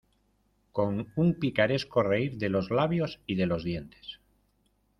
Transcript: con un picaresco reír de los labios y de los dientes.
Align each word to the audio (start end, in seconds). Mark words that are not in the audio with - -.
con 0.71 1.11
un 1.15 1.35
picaresco 1.35 2.01
reír 2.01 2.39
de 2.39 2.49
los 2.49 2.71
labios 2.71 3.19
y 3.27 3.35
de 3.35 3.45
los 3.45 3.63
dientes. 3.63 4.19